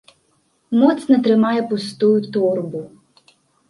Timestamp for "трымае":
1.29-1.61